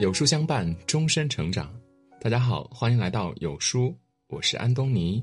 [0.00, 1.70] 有书相伴，终身成长。
[2.22, 3.94] 大家好，欢迎来到有书，
[4.28, 5.22] 我是安东尼。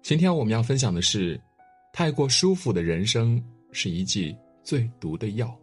[0.00, 1.38] 今天我们要分享的是：
[1.92, 3.38] 太过舒服的人生
[3.70, 4.34] 是一剂
[4.64, 5.54] 最毒的药。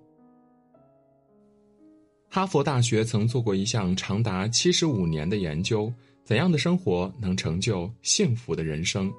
[2.30, 5.92] 哈佛大学曾做过一项长达七十五年的研究，
[6.24, 9.12] 怎样的生活能成就幸福的人生？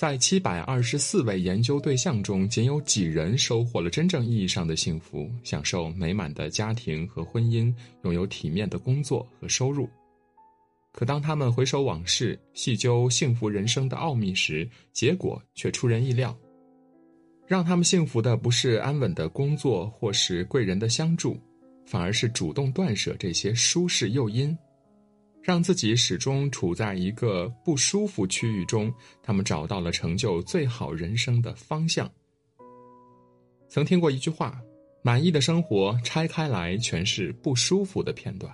[0.00, 7.70] 在七百二十四位研究对象中，仅有几人收获了真正意义上的幸福，享受美满的家庭和婚姻，
[8.04, 9.86] 拥有体面的工作和收入。
[10.90, 16.34] 可当他们回首往事，细究幸福人生的奥秘时，结果却出人意料。
[17.46, 21.36] 让他们幸福的不是安稳的工作或是贵人的相助，
[21.84, 24.56] 反而是主动断舍这些舒适诱因。
[25.42, 32.10] 让自己始终处在一个不舒服区域中，他们找到了成就最好人生的方向。
[33.68, 34.60] 曾听过一句话
[35.02, 38.52] ：“满意的生活拆开来全是不舒服的片段。”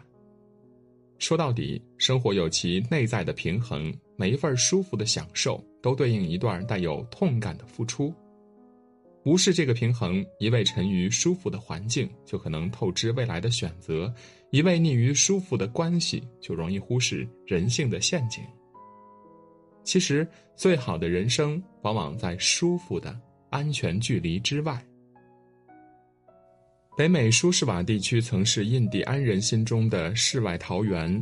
[1.18, 8.14] 说到底，生活有其内在的平衡，每一份舒服的享受都对应一段带有痛感的付出。
[9.26, 14.08] 无视这个平衡，一味沉于舒服的环境，就可能透支未来的选择；
[14.52, 18.40] 一味溺于舒服的关系，就容易忽视人性的陷阱。
[19.82, 24.80] 其实，最好的人生往往在舒服的安全距离之外。
[26.96, 31.20] 北美舒适瓦地区曾是印第安人心中的世外桃源，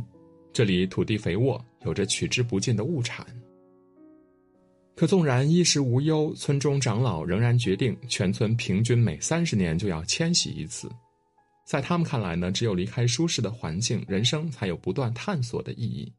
[0.53, 3.25] 这里土地肥沃，有着取之不尽的物产。
[4.95, 10.89] 可纵然衣食无忧，村中长老仍然决定全村平均每三十年就要迁徙一次。
[11.65, 16.11] 在他们看来呢，只有离开舒适的环境，人生才有不断探索的意义。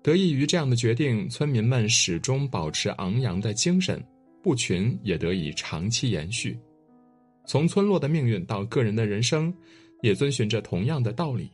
[0.00, 4.00] 得益于这样的决定，村民们始终保持昂扬的精神，
[4.42, 6.56] 部群也得以长期延续。
[7.46, 9.52] 从村落的命运到个人的人生，
[10.02, 11.50] 也遵循着同样的道理。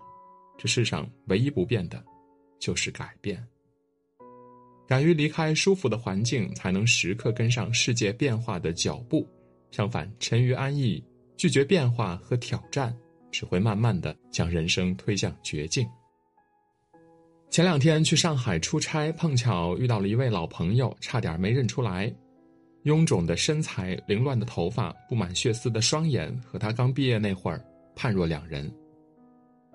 [0.58, 2.04] 这世上唯一不变的，
[2.58, 3.42] 就是改变。
[4.92, 9.26] 敢于离开舒服的环境，才能时刻跟上世界变化的脚步。
[9.70, 11.02] 相反，沉于安逸、
[11.34, 12.94] 拒绝变化和挑战，
[13.30, 15.88] 只会慢慢的将人生推向绝境。
[17.48, 22.14] 前两天去上海出差，碰巧遇到了一位老朋友，差点没认出来。
[22.84, 27.64] 臃肿的身材、凌乱的头发、布满血丝的双眼，和他刚毕业那会儿
[27.96, 28.70] 判若两人。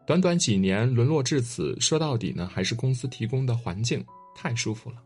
[0.05, 4.97] 短短几年沦落至此，说到底呢，还是公司提供的环境太舒服了。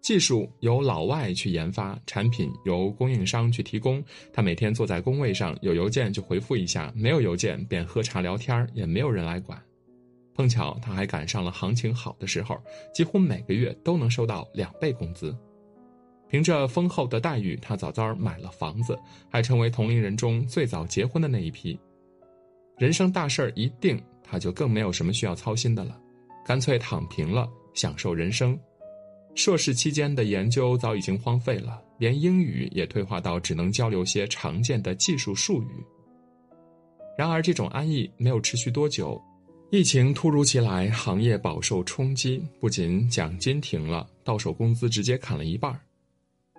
[0.00, 4.02] 技术由老外去研发，产品由供应商去提供。
[4.32, 9.60] 他每天坐在工位上，有邮件就回复一下，没有邮件便喝茶聊天，也没有人来管。
[10.34, 12.56] 碰巧他还赶上了行情好的时候，
[12.94, 15.36] 几乎每个月都能收到两倍工资。
[16.30, 18.96] 凭着丰厚的待遇，他早早买了房子，
[19.28, 21.78] 还成为同龄人中最早结婚的那一批。
[22.78, 26.00] 人生大事儿一定，他就更没有什么需要操心的了，
[26.46, 28.58] 干脆躺平了，享受人生。
[29.34, 35.68] 硕士期间的研究早已经荒废了，连英语也退化到只能交流些常见的技术术语。
[37.16, 39.20] 然而，这种安逸没有持续多久，
[39.70, 45.80] 疫情突如其来，行业饱受冲击，不仅奖金停了，到手工资直接砍了一半儿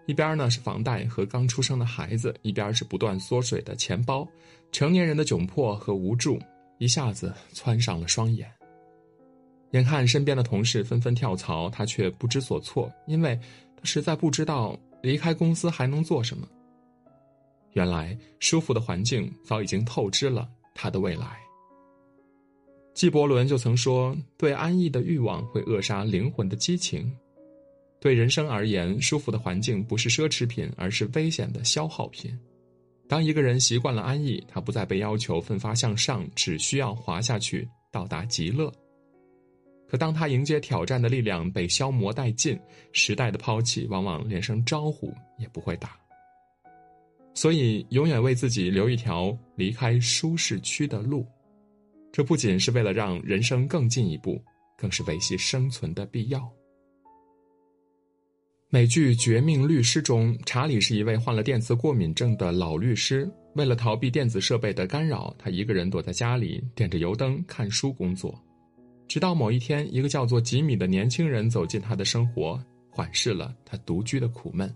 [0.05, 4.27] 一边呢是房贷和刚出生的孩子，一边是不断缩水的钱包，
[4.71, 6.39] 成年人的窘迫和无助
[6.77, 8.49] 一下子窜上了双眼。
[9.71, 13.39] 眼看身边的同事纷纷跳槽，他却不知所措，因为
[13.75, 16.47] 他实在不知道离开公司还能做什么。
[17.73, 21.37] 原来舒服的环境早已经透支了他的未来。
[22.95, 27.09] 纪伯伦就曾说：“对安逸的欲望会扼杀灵魂的激情。”
[28.01, 32.37] 对人生而言，舒服的环境不是奢侈品，而是危险的消耗品。
[33.07, 38.73] 当一个人习惯了安逸，他不再被要求奋发向上，只需要滑下去到达极乐。
[39.89, 42.59] 可当他迎接挑战的力量被消磨殆尽，
[42.91, 45.97] 时代的抛弃往往连声招呼也不会打。
[47.33, 51.25] 所以，永远为自己留一条离开舒适区的路，
[52.11, 54.39] 这不仅是为了让人生更进一步，
[54.77, 56.47] 更是维系生存的必要。
[58.69, 68.39] 美剧《绝命律师》中，查理是一位患了电磁过敏症的老律师，为了逃避电子设备的干扰，他一个人躲在家里，点着油灯看书工作。
[69.09, 74.71] 直到某一天，一个叫做吉米的年轻人走进他的生活，缓释了他独居的苦闷。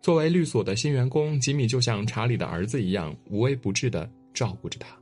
[0.00, 4.96] 作为律所的新员工，吉米就像查理的儿子一样，无微不至的照顾着他。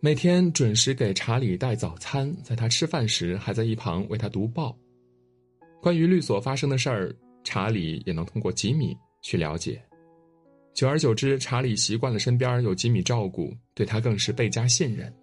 [0.00, 4.76] 每天准时给查理带早餐，在他吃饭时，还在一旁为他读报。
[5.80, 7.14] 关于律所发生的事儿，
[7.44, 9.80] 查理也能通过吉米去了解。
[10.74, 15.14] 久而久之，查理习惯了身边有吉米照顾，对他更是倍加信任。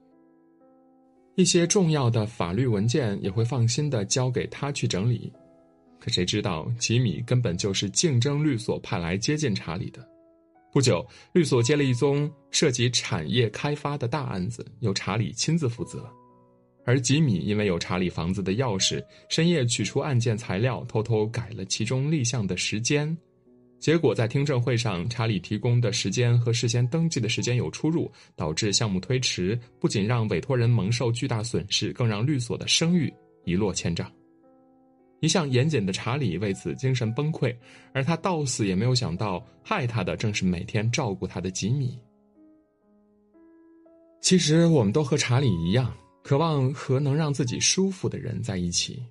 [1.39, 5.31] 一些重要的法律文件也会放心的交给他去整理。
[5.97, 10.05] 可谁知道，吉米根本就是竞争律所派来接近查理的。
[10.73, 16.05] 不久，律所接了一宗涉及产业开发的大案子，由查理亲自负责。
[16.85, 23.17] 而吉米因为有查理房子的钥匙，深夜取出案件材料，偷偷改了其中立项的时间。
[23.79, 33.11] 结果在听证会上，查理提供的时间和事先登记的时间有出入，导致项目推迟，不仅让委托人蒙受巨大损失，更让律所的声誉
[33.45, 34.11] 一落千丈。
[35.21, 37.55] 一向严谨的查理为此精神崩溃，
[37.93, 41.97] 而他到死也没有想到，害他的正是每天照顾他的吉米。
[44.21, 45.93] 其实，我们都和查理一样。
[46.21, 49.01] 渴望和能让自己舒服的人在一起，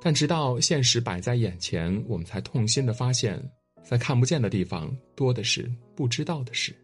[0.00, 3.40] 但直到现实摆在眼前，我们才痛心的发现，
[3.82, 6.74] 在看不见的地方多的是不知道的事。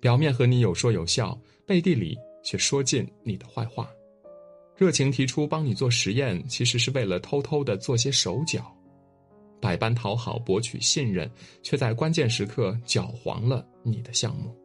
[0.00, 3.88] 表面和你有说有笑，背地里却说尽你的坏话。
[4.76, 8.72] 热情提出帮你做实验，其实是为了偷偷的做些手脚，
[9.60, 11.30] 百般讨好博取信任，
[11.62, 14.56] 却在关键时刻搅黄了你的项目。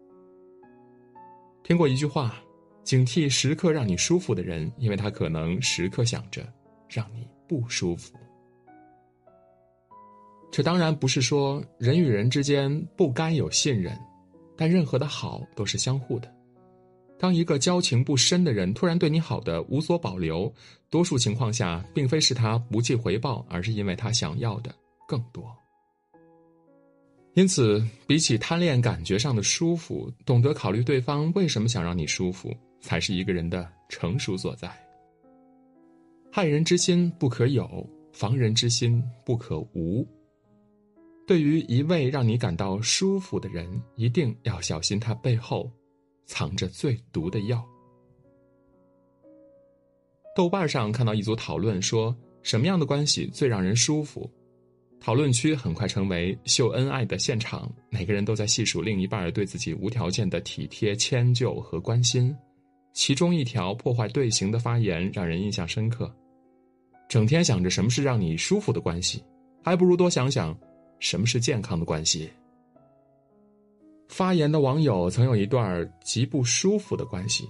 [1.64, 2.36] 听过一句话。
[2.84, 6.46] 警惕时刻让你舒服的人，因为他可能时刻想着
[6.90, 8.14] 让你不舒服。
[10.54, 14.00] 这当然不是说人与人之间不该有信任，
[14.56, 16.32] 但任何的好都是相互的。
[17.18, 20.54] 当一个交情不深的人突然对你好的无所保留，
[20.92, 24.72] 多数情况下并非是他不计回报，而是因为他想要的
[25.08, 25.44] 更多。
[27.34, 32.56] 因此，比起贪恋感觉上的舒服，懂得考虑对方为什么想让你舒服。
[32.80, 34.70] 才是一个人的成熟所在。
[36.30, 40.06] 害人之心不可有，防人之心不可无。
[41.26, 45.72] 对于一位让你感到舒服的人，一定要小心他背后
[46.26, 47.64] 藏着最毒的药。
[50.36, 54.30] 豆瓣上看到一组讨论，说什么样的关系最让人舒服？
[55.00, 62.36] 讨论区很快成为秀恩爱的现场，每个人都在细数另一半对自己无条件的体贴、迁就和关心。
[62.94, 66.14] 其中一条破坏队形的发言让人印象深刻。
[67.10, 69.24] 整天想着什么是让你舒服的关系，
[69.64, 70.58] 还不如多想想
[71.04, 72.30] 什么是健康的关系。
[74.08, 77.46] 发言的网友曾有一段极不舒服的关系：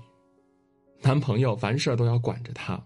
[1.04, 2.84] 男朋友凡事都要管着她，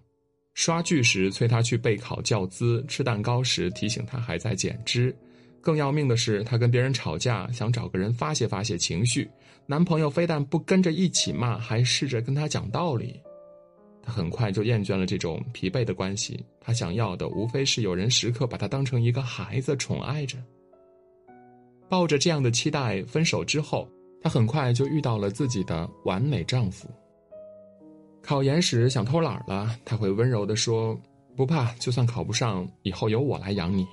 [0.55, 5.15] 刷剧时催她去备考教资，吃蛋糕时提醒她还在减脂。
[5.61, 9.29] 更要命的是，她跟别人吵架，想找个人发泄发泄情绪。
[9.65, 13.17] 男朋友非但不跟着一起骂，还试着跟她讲道理。
[14.01, 16.43] 她很快就厌倦了这种疲惫的关系。
[16.59, 20.37] 她想要的无非是有人时刻把她当成一个孩子宠爱着。
[21.89, 23.87] 抱着这样的期待，分手之后，
[24.21, 26.89] 她很快就遇到了自己的完美丈夫。
[28.21, 30.99] 考研时想偷懒了，他会温柔地说
[31.37, 33.87] ：“不怕，就算考不上，以后由我来养你。”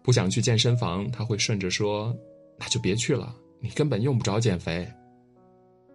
[0.00, 2.16] 不想去健身房，他会顺着说
[2.56, 4.86] ：“那就别去了，你根本用不着减肥。”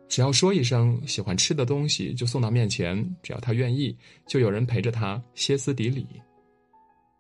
[0.10, 3.95] 只要说一声喜欢吃的东西，就送到面前；只要他愿意，
[4.25, 6.06] 就有人陪着他歇斯底里。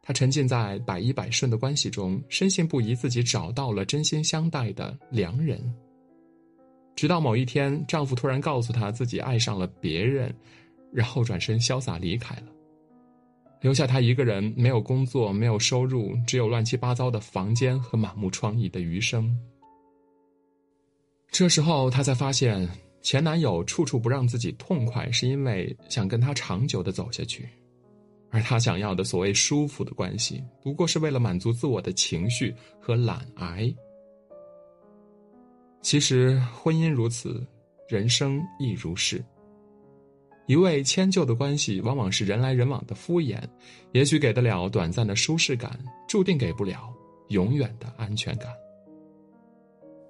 [0.07, 5.61] 他沉浸在百依百顺的关系中，深信不疑自己找到了真心相待的良人。
[6.95, 10.33] 直到某一天，丈夫突然告诉她自己爱上了别人，
[10.93, 12.43] 然后转身潇洒离开了。
[13.59, 19.37] 留下她一个人，没有工作，没有收入，只有乱七八糟的房间和满目疮痍的余生。
[21.29, 22.65] 这时候，她才发现
[23.01, 27.49] 前男友处处不让自己痛快，是因为想跟他长久的走下去，
[28.29, 33.73] 而他想要的所谓舒服的关系，不过是为了满足自我的情绪和懒癌。
[35.81, 37.45] 其实，婚姻如此，
[37.87, 39.23] 人生亦如是。
[40.45, 43.41] 一味迁就的关系，往往是人来人往的敷衍，
[43.91, 46.93] 也许给得了短暂的舒适感，注定给不了
[47.29, 48.51] 永远的安全感。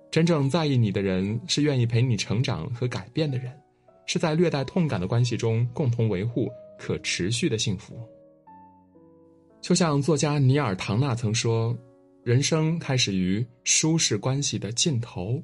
[0.09, 3.51] 真正在意你的人，是愿意陪你成长和改变的人，
[4.05, 7.99] 是在略带痛感的关系中共同维护可持续的幸福。
[9.61, 11.77] 就像作家尼尔·唐纳曾说
[12.23, 15.43] ：“人生开始于舒适关系的尽头，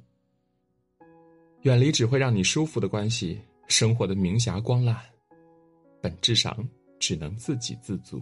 [1.64, 4.96] 远离只会让你舒服的关系。”生活的明霞光烂，
[6.02, 6.56] 本质上
[7.00, 8.22] 只能自给自足。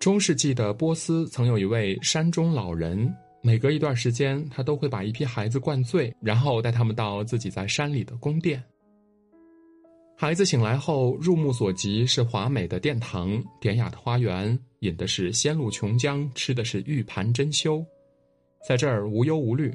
[0.00, 8.62] 中世纪的波斯曾有一位山中老人，每隔一段时间，他都会把一批孩子灌醉，然后带他们到自己在山里的宫殿。
[10.22, 17.84] 孩子醒来后，入目所及是华美的殿堂、典雅的花园，饮的是仙露琼浆，吃的是玉盘珍馐。
[18.64, 19.74] 在这儿无忧无虑，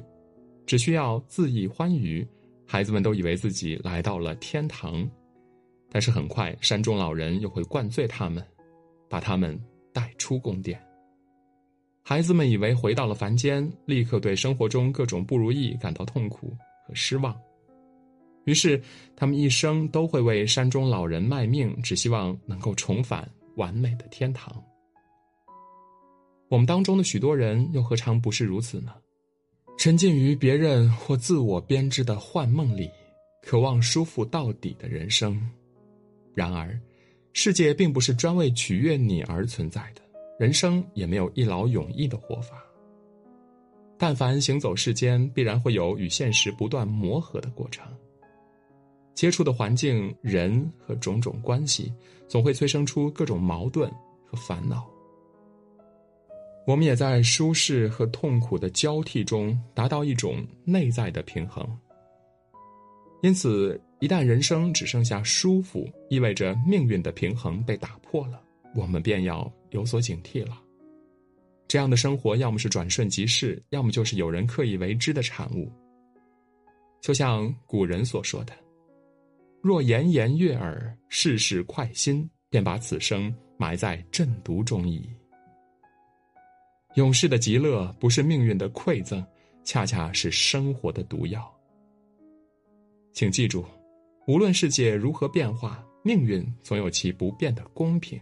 [0.64, 2.26] 只需要恣意欢愉，
[2.66, 5.06] 孩子们都以为自己来到了天堂。
[5.90, 8.42] 但是很快，山中老人又会灌醉他们，
[9.06, 9.54] 把他们
[9.92, 10.82] 带出宫殿。
[12.02, 17.38] 孩子们以为回到了凡间，立刻对生活中各种不如意感到痛苦和失望。
[18.48, 18.80] 于是，
[19.14, 24.50] 他们一生都会为山中老人卖命，只希望能够重返完美的天堂。
[26.48, 28.94] 我们当中的许多人又何尝不是如此呢？
[29.76, 32.88] 沉浸于别人或自我编织的幻梦里，
[33.42, 35.38] 渴望舒服到底的人生。
[36.34, 36.74] 然而，
[37.34, 40.00] 世界并不是专为取悦你而存在的，
[40.40, 42.56] 人生也没有一劳永逸的活法。
[43.98, 47.86] 但凡行走世间，必然会有与现实不断磨合的过程。
[49.18, 51.92] 接触的环境、人和种种关系，
[52.28, 53.90] 总会催生出各种矛盾
[54.24, 54.88] 和烦恼。
[56.64, 61.68] 我们也在舒适和痛苦的交替中达到一种内在的平衡。
[63.20, 68.40] 因此，一旦人生只剩下舒服，意味着命运的平衡被打破了，
[68.76, 70.56] 我们便要有所警惕了。
[71.66, 75.68] 这样的生活，要么是转瞬即逝，要么就是有人刻意为之的产物。
[77.00, 78.52] 就像古人所说的
[79.68, 85.06] ：“若炎炎悦耳，事事快心，便把此生埋在阵毒中矣。”
[86.96, 89.22] 永世的极乐不是命运的馈赠，
[89.64, 91.54] 恰恰是生活的毒药。
[93.12, 93.62] 请记住，
[94.26, 98.18] 无论世界如何变化，命运总有其不变的公平。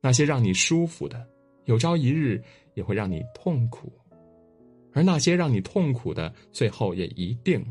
[0.00, 1.28] 那些让你舒服的，
[1.66, 3.86] 有朝一日也会让你痛苦；
[4.94, 7.62] 而那些让你痛苦的，最后也一定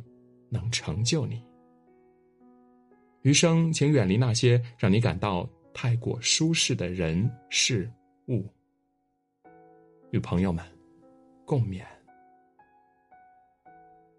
[0.47, 1.43] 能成就你。
[3.23, 7.91] 余生，请远离那些让你感到太过舒适的人事
[8.27, 8.45] 物。
[10.11, 10.65] 与朋友们
[11.45, 11.83] 共勉。